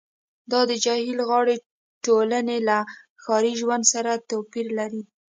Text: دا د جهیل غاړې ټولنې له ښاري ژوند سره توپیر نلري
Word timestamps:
دا 0.51 0.59
د 0.69 0.71
جهیل 0.83 1.19
غاړې 1.29 1.55
ټولنې 2.05 2.57
له 2.67 2.77
ښاري 3.23 3.53
ژوند 3.61 3.83
سره 3.93 4.11
توپیر 4.29 4.65
نلري 4.77 5.03